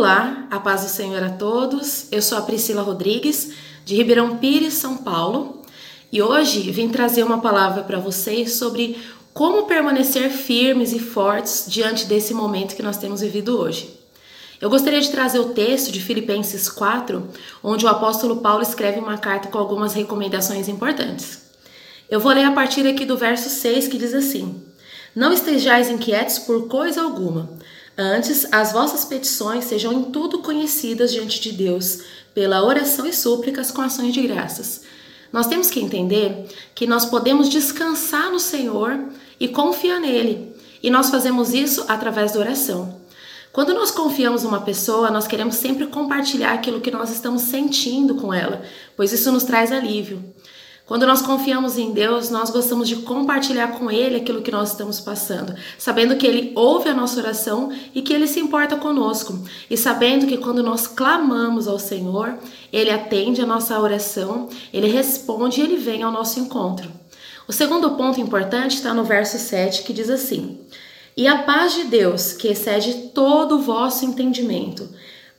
[0.00, 2.06] A paz do Senhor a todos.
[2.12, 3.50] Eu sou a Priscila Rodrigues,
[3.84, 5.64] de Ribeirão Pires, São Paulo,
[6.12, 8.96] e hoje vim trazer uma palavra para vocês sobre
[9.34, 13.98] como permanecer firmes e fortes diante desse momento que nós temos vivido hoje.
[14.60, 17.26] Eu gostaria de trazer o texto de Filipenses 4,
[17.60, 21.42] onde o apóstolo Paulo escreve uma carta com algumas recomendações importantes.
[22.08, 24.62] Eu vou ler a partir aqui do verso 6 que diz assim:
[25.12, 27.58] Não estejais inquietos por coisa alguma
[28.00, 31.98] Antes, as vossas petições sejam em tudo conhecidas diante de Deus,
[32.32, 34.82] pela oração e súplicas com ações de graças.
[35.32, 38.96] Nós temos que entender que nós podemos descansar no Senhor
[39.40, 43.00] e confiar nele, e nós fazemos isso através da oração.
[43.52, 48.32] Quando nós confiamos uma pessoa, nós queremos sempre compartilhar aquilo que nós estamos sentindo com
[48.32, 48.62] ela,
[48.96, 50.22] pois isso nos traz alívio.
[50.88, 54.98] Quando nós confiamos em Deus, nós gostamos de compartilhar com Ele aquilo que nós estamos
[54.98, 59.76] passando, sabendo que Ele ouve a nossa oração e que Ele se importa conosco, e
[59.76, 62.38] sabendo que quando nós clamamos ao Senhor,
[62.72, 66.90] Ele atende a nossa oração, Ele responde e Ele vem ao nosso encontro.
[67.46, 70.58] O segundo ponto importante está no verso 7 que diz assim:
[71.14, 74.88] E a paz de Deus, que excede todo o vosso entendimento,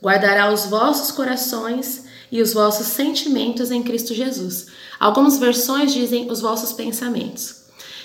[0.00, 4.66] guardará os vossos corações e os vossos sentimentos em Cristo Jesus.
[4.98, 7.64] Algumas versões dizem os vossos pensamentos.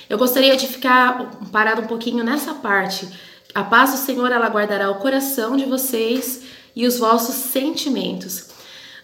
[0.10, 3.08] Eu gostaria de ficar parado um pouquinho nessa parte.
[3.54, 6.42] A paz do Senhor ela guardará o coração de vocês
[6.76, 8.54] e os vossos sentimentos.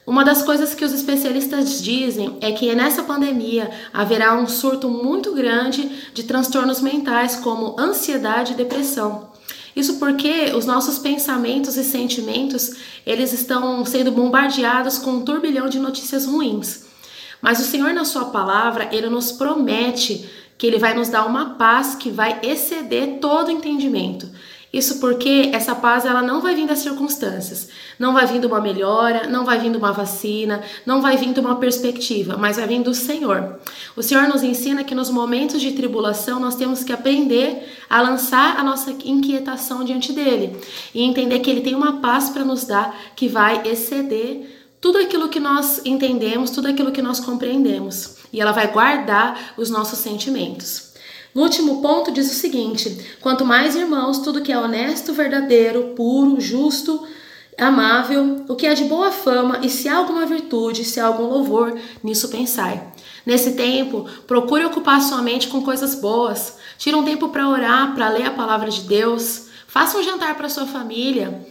[0.05, 5.33] Uma das coisas que os especialistas dizem é que nessa pandemia haverá um surto muito
[5.33, 9.30] grande de transtornos mentais como ansiedade e depressão.
[9.75, 15.79] Isso porque os nossos pensamentos e sentimentos, eles estão sendo bombardeados com um turbilhão de
[15.79, 16.85] notícias ruins.
[17.41, 21.55] Mas o Senhor na sua palavra, ele nos promete que ele vai nos dar uma
[21.55, 24.29] paz que vai exceder todo entendimento.
[24.73, 27.67] Isso porque essa paz ela não vai vir das circunstâncias,
[27.99, 31.33] não vai vir de uma melhora, não vai vir de uma vacina, não vai vir
[31.33, 33.59] de uma perspectiva, mas vai vir do Senhor.
[33.97, 38.57] O Senhor nos ensina que nos momentos de tribulação nós temos que aprender a lançar
[38.57, 40.55] a nossa inquietação diante dele
[40.95, 45.27] e entender que ele tem uma paz para nos dar que vai exceder tudo aquilo
[45.27, 50.90] que nós entendemos, tudo aquilo que nós compreendemos, e ela vai guardar os nossos sentimentos.
[51.33, 56.39] No último ponto diz o seguinte: quanto mais irmãos, tudo que é honesto, verdadeiro, puro,
[56.39, 57.05] justo,
[57.57, 61.27] amável, o que é de boa fama, e se há alguma virtude, se há algum
[61.27, 62.91] louvor, nisso pensai.
[63.25, 66.57] Nesse tempo, procure ocupar sua mente com coisas boas.
[66.77, 69.47] Tire um tempo para orar, para ler a palavra de Deus.
[69.67, 71.45] Faça um jantar para sua família.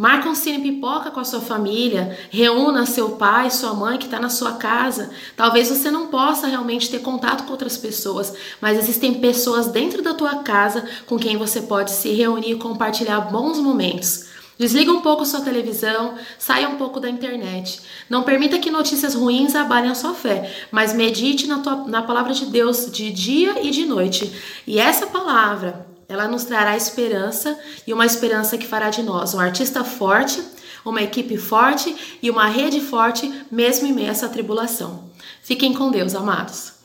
[0.00, 4.18] Marca um cine pipoca com a sua família, reúna seu pai, sua mãe que está
[4.18, 5.10] na sua casa.
[5.36, 10.14] Talvez você não possa realmente ter contato com outras pessoas, mas existem pessoas dentro da
[10.14, 14.24] tua casa com quem você pode se reunir e compartilhar bons momentos.
[14.58, 17.82] Desliga um pouco sua televisão, saia um pouco da internet.
[18.08, 22.32] Não permita que notícias ruins abalem a sua fé, mas medite na, tua, na palavra
[22.32, 24.32] de Deus de dia e de noite.
[24.66, 27.56] E essa palavra, ela nos trará esperança
[27.86, 30.42] e uma esperança que fará de nós um artista forte,
[30.84, 35.04] uma equipe forte e uma rede forte, mesmo em meio a essa tribulação.
[35.40, 36.79] Fiquem com Deus, amados.